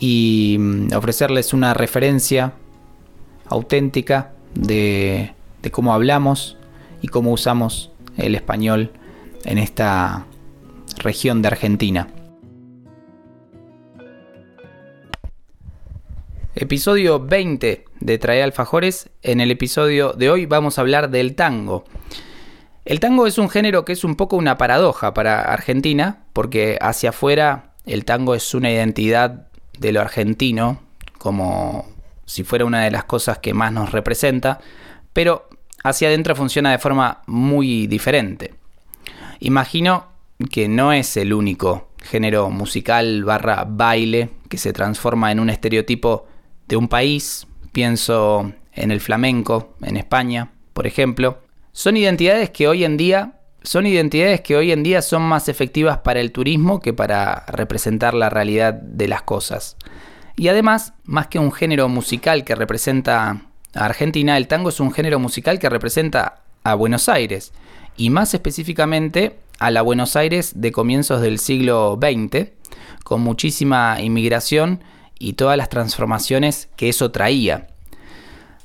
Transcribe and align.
y 0.00 0.56
mm, 0.58 0.94
ofrecerles 0.96 1.52
una 1.52 1.74
referencia 1.74 2.54
auténtica 3.46 4.32
de, 4.54 5.34
de 5.62 5.70
cómo 5.70 5.94
hablamos 5.94 6.56
y 7.02 7.08
cómo 7.08 7.32
usamos 7.32 7.92
el 8.16 8.34
español 8.34 8.90
en 9.44 9.58
esta 9.58 10.26
región 10.98 11.42
de 11.42 11.48
Argentina. 11.48 12.08
Episodio 16.54 17.20
20 17.20 17.84
de 18.00 18.18
Trae 18.18 18.42
Alfajores. 18.42 19.10
En 19.22 19.40
el 19.40 19.50
episodio 19.50 20.12
de 20.12 20.30
hoy 20.30 20.46
vamos 20.46 20.78
a 20.78 20.80
hablar 20.80 21.10
del 21.10 21.34
tango. 21.34 21.84
El 22.84 23.00
tango 23.00 23.26
es 23.26 23.38
un 23.38 23.48
género 23.48 23.84
que 23.84 23.92
es 23.92 24.04
un 24.04 24.16
poco 24.16 24.36
una 24.36 24.58
paradoja 24.58 25.14
para 25.14 25.42
Argentina, 25.42 26.24
porque 26.32 26.76
hacia 26.80 27.10
afuera 27.10 27.74
el 27.86 28.04
tango 28.04 28.34
es 28.34 28.52
una 28.52 28.70
identidad 28.70 29.49
de 29.80 29.92
lo 29.92 30.00
argentino, 30.00 30.80
como 31.18 31.86
si 32.26 32.44
fuera 32.44 32.64
una 32.64 32.84
de 32.84 32.90
las 32.90 33.04
cosas 33.04 33.38
que 33.38 33.54
más 33.54 33.72
nos 33.72 33.90
representa, 33.90 34.60
pero 35.12 35.48
hacia 35.82 36.08
adentro 36.08 36.36
funciona 36.36 36.70
de 36.70 36.78
forma 36.78 37.22
muy 37.26 37.86
diferente. 37.88 38.54
Imagino 39.40 40.06
que 40.50 40.68
no 40.68 40.92
es 40.92 41.16
el 41.16 41.32
único 41.32 41.88
género 42.02 42.50
musical 42.50 43.24
barra 43.24 43.64
baile 43.66 44.30
que 44.48 44.58
se 44.58 44.72
transforma 44.72 45.32
en 45.32 45.40
un 45.40 45.50
estereotipo 45.50 46.26
de 46.68 46.76
un 46.76 46.88
país. 46.88 47.46
Pienso 47.72 48.52
en 48.72 48.90
el 48.90 49.00
flamenco, 49.00 49.74
en 49.82 49.96
España, 49.96 50.52
por 50.72 50.86
ejemplo, 50.86 51.38
son 51.72 51.96
identidades 51.96 52.50
que 52.50 52.68
hoy 52.68 52.84
en 52.84 52.96
día 52.96 53.39
son 53.62 53.86
identidades 53.86 54.40
que 54.40 54.56
hoy 54.56 54.72
en 54.72 54.82
día 54.82 55.02
son 55.02 55.22
más 55.22 55.48
efectivas 55.48 55.98
para 55.98 56.20
el 56.20 56.32
turismo 56.32 56.80
que 56.80 56.92
para 56.92 57.44
representar 57.46 58.14
la 58.14 58.30
realidad 58.30 58.74
de 58.74 59.08
las 59.08 59.22
cosas. 59.22 59.76
Y 60.36 60.48
además, 60.48 60.94
más 61.04 61.26
que 61.26 61.38
un 61.38 61.52
género 61.52 61.88
musical 61.88 62.44
que 62.44 62.54
representa 62.54 63.42
a 63.74 63.84
Argentina, 63.84 64.36
el 64.36 64.48
tango 64.48 64.70
es 64.70 64.80
un 64.80 64.92
género 64.92 65.18
musical 65.18 65.58
que 65.58 65.68
representa 65.68 66.42
a 66.64 66.74
Buenos 66.74 67.08
Aires, 67.08 67.52
y 67.96 68.10
más 68.10 68.32
específicamente 68.32 69.38
a 69.58 69.70
la 69.70 69.82
Buenos 69.82 70.16
Aires 70.16 70.52
de 70.56 70.72
comienzos 70.72 71.20
del 71.20 71.38
siglo 71.38 71.98
XX, 72.00 72.48
con 73.04 73.20
muchísima 73.20 74.00
inmigración 74.00 74.82
y 75.18 75.34
todas 75.34 75.58
las 75.58 75.68
transformaciones 75.68 76.68
que 76.76 76.88
eso 76.88 77.10
traía. 77.10 77.66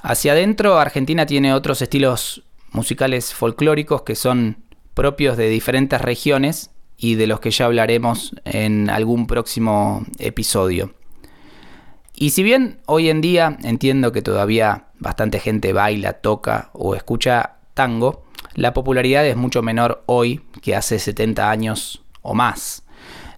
Hacia 0.00 0.32
adentro, 0.32 0.78
Argentina 0.78 1.24
tiene 1.24 1.54
otros 1.54 1.80
estilos 1.80 2.42
musicales 2.72 3.32
folclóricos 3.32 4.02
que 4.02 4.16
son 4.16 4.61
propios 4.94 5.36
de 5.36 5.48
diferentes 5.48 6.00
regiones 6.00 6.70
y 6.96 7.16
de 7.16 7.26
los 7.26 7.40
que 7.40 7.50
ya 7.50 7.66
hablaremos 7.66 8.34
en 8.44 8.90
algún 8.90 9.26
próximo 9.26 10.04
episodio. 10.18 10.94
Y 12.14 12.30
si 12.30 12.42
bien 12.42 12.80
hoy 12.86 13.08
en 13.08 13.20
día 13.20 13.56
entiendo 13.64 14.12
que 14.12 14.22
todavía 14.22 14.86
bastante 14.98 15.40
gente 15.40 15.72
baila, 15.72 16.14
toca 16.14 16.70
o 16.72 16.94
escucha 16.94 17.56
tango, 17.74 18.24
la 18.54 18.74
popularidad 18.74 19.26
es 19.26 19.36
mucho 19.36 19.62
menor 19.62 20.02
hoy 20.06 20.42
que 20.60 20.76
hace 20.76 20.98
70 20.98 21.50
años 21.50 22.04
o 22.20 22.34
más. 22.34 22.84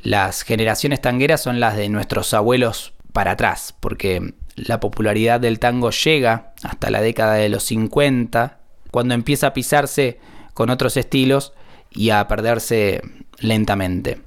Las 0.00 0.42
generaciones 0.42 1.00
tangueras 1.00 1.42
son 1.42 1.60
las 1.60 1.76
de 1.76 1.88
nuestros 1.88 2.34
abuelos 2.34 2.94
para 3.12 3.32
atrás, 3.32 3.74
porque 3.78 4.34
la 4.56 4.80
popularidad 4.80 5.38
del 5.38 5.58
tango 5.58 5.90
llega 5.90 6.52
hasta 6.62 6.90
la 6.90 7.00
década 7.00 7.34
de 7.34 7.48
los 7.48 7.62
50 7.64 8.58
cuando 8.90 9.14
empieza 9.14 9.48
a 9.48 9.54
pisarse 9.54 10.18
con 10.54 10.70
otros 10.70 10.96
estilos 10.96 11.52
y 11.90 12.10
a 12.10 12.26
perderse 12.28 13.02
lentamente. 13.38 14.20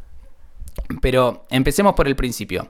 Pero 1.01 1.45
empecemos 1.49 1.93
por 1.93 2.07
el 2.07 2.15
principio. 2.15 2.69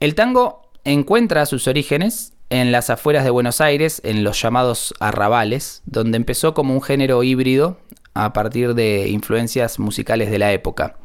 El 0.00 0.14
tango 0.14 0.70
encuentra 0.84 1.46
sus 1.46 1.68
orígenes 1.68 2.34
en 2.50 2.70
las 2.70 2.90
afueras 2.90 3.24
de 3.24 3.30
Buenos 3.30 3.60
Aires, 3.60 4.00
en 4.04 4.24
los 4.24 4.40
llamados 4.40 4.94
arrabales, 5.00 5.82
donde 5.86 6.16
empezó 6.16 6.54
como 6.54 6.74
un 6.74 6.82
género 6.82 7.22
híbrido 7.22 7.78
a 8.14 8.32
partir 8.32 8.74
de 8.74 9.08
influencias 9.08 9.78
musicales 9.78 10.30
de 10.30 10.38
la 10.38 10.52
época. 10.52 10.96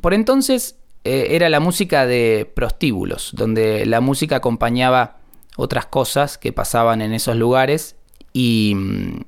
Por 0.00 0.12
entonces 0.12 0.76
eh, 1.04 1.28
era 1.30 1.48
la 1.48 1.60
música 1.60 2.06
de 2.06 2.50
prostíbulos, 2.54 3.30
donde 3.34 3.86
la 3.86 4.00
música 4.00 4.36
acompañaba 4.36 5.18
otras 5.56 5.86
cosas 5.86 6.36
que 6.36 6.52
pasaban 6.52 7.00
en 7.00 7.14
esos 7.14 7.36
lugares 7.36 7.96
y 8.32 8.74
mm, 8.74 9.20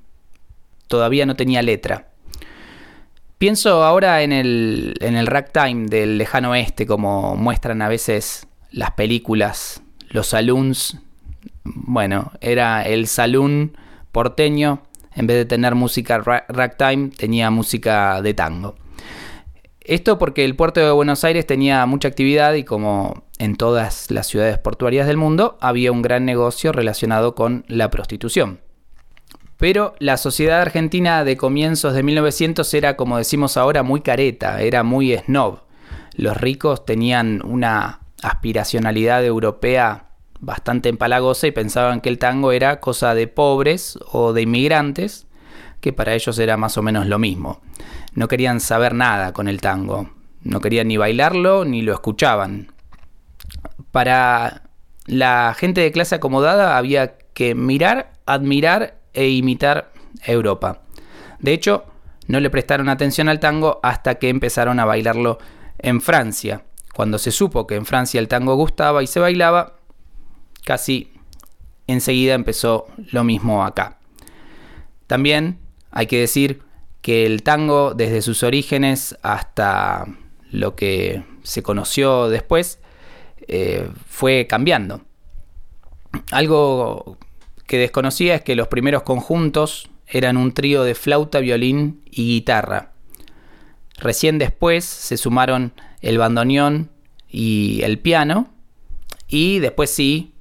todavía 0.88 1.26
no 1.26 1.36
tenía 1.36 1.62
letra. 1.62 2.08
Pienso 3.38 3.84
ahora 3.84 4.22
en 4.22 4.32
el, 4.32 4.94
en 5.00 5.16
el 5.16 5.26
ragtime 5.26 5.86
del 5.88 6.16
lejano 6.16 6.52
oeste, 6.52 6.86
como 6.86 7.36
muestran 7.36 7.82
a 7.82 7.88
veces 7.88 8.46
las 8.70 8.92
películas, 8.92 9.82
los 10.08 10.28
saloons. 10.28 10.98
Bueno, 11.64 12.32
era 12.40 12.82
el 12.82 13.06
saloon 13.06 13.76
porteño, 14.10 14.82
en 15.14 15.26
vez 15.26 15.36
de 15.36 15.44
tener 15.44 15.74
música 15.74 16.18
ragtime, 16.18 17.10
tenía 17.10 17.50
música 17.50 18.22
de 18.22 18.32
tango. 18.32 18.76
Esto 19.80 20.18
porque 20.18 20.44
el 20.44 20.56
puerto 20.56 20.80
de 20.80 20.90
Buenos 20.90 21.22
Aires 21.22 21.46
tenía 21.46 21.84
mucha 21.86 22.08
actividad 22.08 22.54
y 22.54 22.64
como 22.64 23.24
en 23.38 23.56
todas 23.56 24.10
las 24.10 24.26
ciudades 24.26 24.58
portuarias 24.58 25.06
del 25.06 25.16
mundo, 25.16 25.58
había 25.60 25.92
un 25.92 26.02
gran 26.02 26.24
negocio 26.24 26.72
relacionado 26.72 27.34
con 27.34 27.64
la 27.68 27.90
prostitución. 27.90 28.60
Pero 29.58 29.94
la 29.98 30.16
sociedad 30.16 30.60
argentina 30.60 31.24
de 31.24 31.36
comienzos 31.36 31.94
de 31.94 32.02
1900 32.02 32.74
era, 32.74 32.96
como 32.96 33.16
decimos 33.16 33.56
ahora, 33.56 33.82
muy 33.82 34.02
careta, 34.02 34.60
era 34.60 34.82
muy 34.82 35.16
snob. 35.16 35.60
Los 36.14 36.36
ricos 36.36 36.84
tenían 36.84 37.42
una 37.44 38.00
aspiracionalidad 38.22 39.24
europea 39.24 40.06
bastante 40.40 40.88
empalagosa 40.88 41.46
y 41.46 41.52
pensaban 41.52 42.00
que 42.00 42.08
el 42.08 42.18
tango 42.18 42.52
era 42.52 42.80
cosa 42.80 43.14
de 43.14 43.28
pobres 43.28 43.98
o 44.12 44.32
de 44.32 44.42
inmigrantes, 44.42 45.26
que 45.80 45.92
para 45.92 46.14
ellos 46.14 46.38
era 46.38 46.56
más 46.56 46.76
o 46.76 46.82
menos 46.82 47.06
lo 47.06 47.18
mismo. 47.18 47.60
No 48.14 48.28
querían 48.28 48.60
saber 48.60 48.94
nada 48.94 49.32
con 49.32 49.48
el 49.48 49.60
tango, 49.60 50.10
no 50.42 50.60
querían 50.60 50.88
ni 50.88 50.96
bailarlo 50.96 51.64
ni 51.64 51.82
lo 51.82 51.92
escuchaban. 51.92 52.72
Para 53.90 54.62
la 55.06 55.54
gente 55.56 55.80
de 55.80 55.92
clase 55.92 56.16
acomodada 56.16 56.76
había 56.76 57.18
que 57.34 57.54
mirar, 57.54 58.12
admirar 58.26 58.98
e 59.16 59.30
imitar 59.30 59.92
Europa. 60.24 60.82
De 61.40 61.52
hecho, 61.52 61.84
no 62.28 62.38
le 62.38 62.50
prestaron 62.50 62.88
atención 62.88 63.28
al 63.28 63.40
tango 63.40 63.80
hasta 63.82 64.16
que 64.16 64.28
empezaron 64.28 64.78
a 64.78 64.84
bailarlo 64.84 65.38
en 65.78 66.00
Francia. 66.00 66.64
Cuando 66.94 67.18
se 67.18 67.32
supo 67.32 67.66
que 67.66 67.74
en 67.74 67.86
Francia 67.86 68.20
el 68.20 68.28
tango 68.28 68.54
gustaba 68.54 69.02
y 69.02 69.06
se 69.06 69.20
bailaba, 69.20 69.76
casi 70.64 71.12
enseguida 71.86 72.34
empezó 72.34 72.86
lo 73.10 73.24
mismo 73.24 73.64
acá. 73.64 73.98
También 75.06 75.58
hay 75.90 76.06
que 76.06 76.20
decir 76.20 76.62
que 77.00 77.26
el 77.26 77.42
tango 77.42 77.94
desde 77.94 78.22
sus 78.22 78.42
orígenes 78.42 79.16
hasta 79.22 80.06
lo 80.50 80.74
que 80.74 81.24
se 81.42 81.62
conoció 81.62 82.28
después 82.28 82.80
eh, 83.46 83.88
fue 84.08 84.46
cambiando. 84.48 85.02
Algo 86.32 87.18
que 87.66 87.78
desconocía 87.78 88.36
es 88.36 88.42
que 88.42 88.56
los 88.56 88.68
primeros 88.68 89.02
conjuntos 89.02 89.90
eran 90.06 90.36
un 90.36 90.52
trío 90.52 90.84
de 90.84 90.94
flauta, 90.94 91.40
violín 91.40 92.02
y 92.10 92.34
guitarra. 92.34 92.92
Recién 93.98 94.38
después 94.38 94.84
se 94.84 95.16
sumaron 95.16 95.72
el 96.00 96.18
bandoneón 96.18 96.90
y 97.28 97.80
el 97.82 97.98
piano 97.98 98.48
y 99.28 99.58
después 99.58 99.90
sí, 99.90 100.32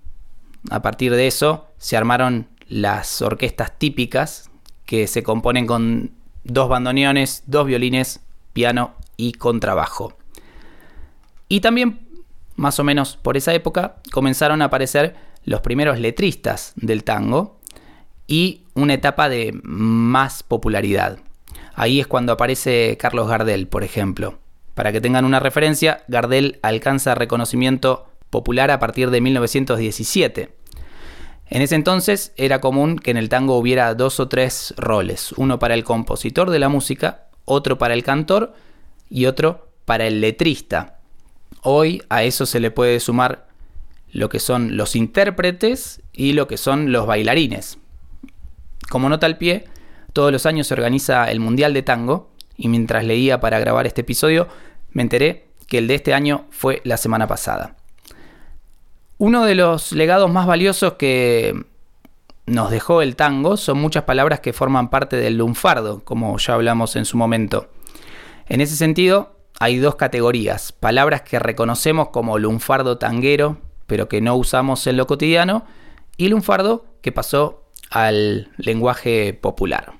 a 0.69 0.81
partir 0.81 1.13
de 1.13 1.27
eso, 1.27 1.67
se 1.77 1.97
armaron 1.97 2.47
las 2.67 3.21
orquestas 3.21 3.77
típicas 3.77 4.49
que 4.85 5.07
se 5.07 5.23
componen 5.23 5.65
con 5.67 6.11
dos 6.43 6.69
bandoneones, 6.69 7.43
dos 7.47 7.65
violines, 7.65 8.21
piano 8.53 8.95
y 9.17 9.33
contrabajo. 9.33 10.17
Y 11.47 11.61
también, 11.61 11.99
más 12.55 12.79
o 12.79 12.83
menos 12.83 13.17
por 13.17 13.37
esa 13.37 13.53
época, 13.53 13.97
comenzaron 14.11 14.61
a 14.61 14.65
aparecer 14.65 15.15
los 15.45 15.61
primeros 15.61 15.99
letristas 15.99 16.73
del 16.75 17.03
tango 17.03 17.59
y 18.27 18.63
una 18.73 18.95
etapa 18.95 19.29
de 19.29 19.57
más 19.63 20.43
popularidad. 20.43 21.19
Ahí 21.75 21.99
es 21.99 22.07
cuando 22.07 22.33
aparece 22.33 22.97
Carlos 22.99 23.27
Gardel, 23.27 23.67
por 23.67 23.83
ejemplo. 23.83 24.39
Para 24.73 24.91
que 24.91 25.01
tengan 25.01 25.25
una 25.25 25.39
referencia, 25.39 26.03
Gardel 26.07 26.59
alcanza 26.61 27.15
reconocimiento 27.15 28.07
popular 28.29 28.71
a 28.71 28.79
partir 28.79 29.09
de 29.11 29.21
1917. 29.21 30.49
En 31.47 31.61
ese 31.61 31.75
entonces 31.75 32.33
era 32.37 32.59
común 32.59 32.97
que 32.97 33.11
en 33.11 33.17
el 33.17 33.29
tango 33.29 33.57
hubiera 33.57 33.93
dos 33.93 34.19
o 34.19 34.27
tres 34.27 34.73
roles, 34.77 35.31
uno 35.33 35.59
para 35.59 35.75
el 35.75 35.83
compositor 35.83 36.49
de 36.49 36.59
la 36.59 36.69
música, 36.69 37.27
otro 37.45 37.77
para 37.77 37.93
el 37.93 38.03
cantor 38.03 38.53
y 39.09 39.27
otro 39.27 39.69
para 39.85 40.07
el 40.07 40.21
letrista. 40.21 40.99
Hoy 41.61 42.01
a 42.09 42.23
eso 42.23 42.45
se 42.45 42.59
le 42.59 42.71
puede 42.71 42.99
sumar 42.99 43.47
lo 44.15 44.29
que 44.29 44.39
son 44.39 44.77
los 44.77 44.95
intérpretes 44.95 46.01
y 46.13 46.31
lo 46.31 46.47
que 46.47 46.55
son 46.55 46.93
los 46.93 47.05
bailarines. 47.05 47.77
Como 48.89 49.09
nota 49.09 49.25
al 49.25 49.37
pie, 49.37 49.65
todos 50.13 50.31
los 50.31 50.45
años 50.45 50.67
se 50.67 50.73
organiza 50.73 51.29
el 51.29 51.41
Mundial 51.41 51.73
de 51.73 51.83
Tango 51.83 52.29
y 52.55 52.69
mientras 52.69 53.03
leía 53.03 53.41
para 53.41 53.59
grabar 53.59 53.85
este 53.85 54.01
episodio 54.01 54.47
me 54.93 55.01
enteré 55.01 55.47
que 55.67 55.79
el 55.79 55.87
de 55.89 55.95
este 55.95 56.13
año 56.13 56.45
fue 56.49 56.81
la 56.85 56.95
semana 56.95 57.27
pasada. 57.27 57.75
Uno 59.17 59.43
de 59.43 59.55
los 59.55 59.91
legados 59.91 60.31
más 60.31 60.47
valiosos 60.47 60.93
que 60.93 61.65
nos 62.45 62.71
dejó 62.71 63.01
el 63.01 63.17
tango 63.17 63.57
son 63.57 63.79
muchas 63.79 64.05
palabras 64.05 64.39
que 64.39 64.53
forman 64.53 64.89
parte 64.89 65.17
del 65.17 65.39
lunfardo, 65.39 66.05
como 66.05 66.37
ya 66.37 66.53
hablamos 66.53 66.95
en 66.95 67.03
su 67.03 67.17
momento. 67.17 67.67
En 68.47 68.61
ese 68.61 68.77
sentido, 68.77 69.35
hay 69.59 69.77
dos 69.77 69.95
categorías, 69.95 70.71
palabras 70.71 71.23
que 71.23 71.37
reconocemos 71.37 72.09
como 72.09 72.39
lunfardo 72.39 72.97
tanguero, 72.97 73.57
pero 73.87 74.07
que 74.07 74.21
no 74.21 74.35
usamos 74.35 74.85
en 74.87 74.97
lo 74.97 75.07
cotidiano, 75.07 75.65
y 76.17 76.29
lunfardo 76.29 76.85
que 77.01 77.11
pasó 77.11 77.63
al 77.89 78.49
lenguaje 78.57 79.33
popular. 79.33 79.93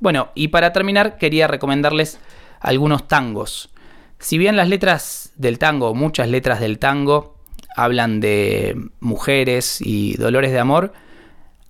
Bueno, 0.00 0.30
y 0.34 0.48
para 0.48 0.72
terminar 0.72 1.16
quería 1.16 1.46
recomendarles 1.46 2.18
algunos 2.60 3.06
tangos. 3.06 3.70
Si 4.18 4.38
bien 4.38 4.56
las 4.56 4.68
letras 4.68 5.32
del 5.36 5.58
tango, 5.58 5.94
muchas 5.94 6.28
letras 6.28 6.60
del 6.60 6.78
tango, 6.78 7.36
hablan 7.76 8.20
de 8.20 8.76
mujeres 9.00 9.80
y 9.80 10.14
dolores 10.16 10.52
de 10.52 10.58
amor, 10.58 10.92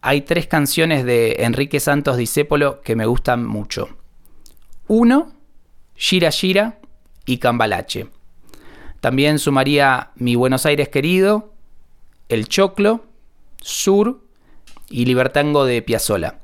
hay 0.01 0.23
tres 0.23 0.47
canciones 0.47 1.05
de 1.05 1.37
Enrique 1.41 1.79
Santos 1.79 2.17
Discépolo 2.17 2.81
que 2.83 2.97
me 2.97 3.07
gustan 3.07 3.47
mucho. 3.47 3.89
Uno, 4.89 5.33
Gira 5.95 6.31
Gira 6.31 6.79
y 7.25 7.39
Cambalache. 7.39 8.09
También 9.03 9.41
sumaría 9.41 10.11
Mi 10.15 10.37
Buenos 10.37 10.65
Aires 10.65 10.89
querido, 10.89 11.51
El 12.29 12.47
Choclo, 12.47 13.03
Sur 13.61 14.21
y 14.89 15.07
Libertango 15.07 15.65
de 15.65 15.83
Piazzola. 15.83 16.37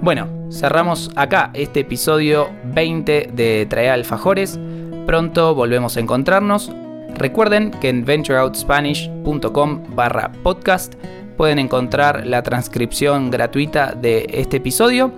Bueno, 0.00 0.28
cerramos 0.52 1.10
acá 1.16 1.50
este 1.54 1.80
episodio 1.80 2.50
20 2.66 3.30
de 3.34 3.66
Trae 3.68 3.90
Alfajores. 3.90 4.60
Pronto 5.06 5.56
volvemos 5.56 5.96
a 5.96 6.00
encontrarnos. 6.00 6.70
Recuerden 7.16 7.72
que 7.72 7.88
en 7.88 8.04
ventureoutspanish.com 8.04 9.96
barra 9.96 10.30
podcast 10.44 10.94
pueden 11.36 11.58
encontrar 11.58 12.28
la 12.28 12.44
transcripción 12.44 13.32
gratuita 13.32 13.92
de 13.92 14.26
este 14.28 14.58
episodio. 14.58 15.10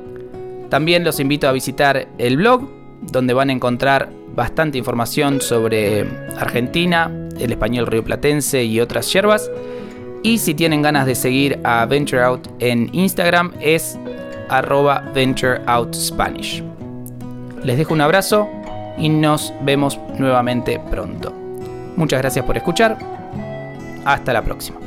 También 0.70 1.04
los 1.04 1.20
invito 1.20 1.46
a 1.46 1.52
visitar 1.52 2.08
el 2.16 2.38
blog, 2.38 2.75
donde 3.00 3.34
van 3.34 3.50
a 3.50 3.52
encontrar 3.52 4.10
bastante 4.34 4.78
información 4.78 5.40
sobre 5.40 6.06
Argentina, 6.38 7.10
el 7.38 7.52
español 7.52 7.86
rioplatense 7.86 8.64
y 8.64 8.80
otras 8.80 9.12
yerbas. 9.12 9.50
Y 10.22 10.38
si 10.38 10.54
tienen 10.54 10.82
ganas 10.82 11.06
de 11.06 11.14
seguir 11.14 11.60
a 11.64 11.86
Venture 11.86 12.22
Out 12.22 12.48
en 12.58 12.88
Instagram 12.92 13.52
es 13.60 13.98
arroba 14.48 15.02
ventureoutspanish. 15.14 16.62
Les 17.62 17.78
dejo 17.78 17.94
un 17.94 18.00
abrazo 18.00 18.48
y 18.98 19.08
nos 19.08 19.52
vemos 19.62 19.98
nuevamente 20.18 20.80
pronto. 20.90 21.32
Muchas 21.96 22.20
gracias 22.20 22.44
por 22.44 22.56
escuchar. 22.56 22.98
Hasta 24.04 24.32
la 24.32 24.42
próxima. 24.42 24.85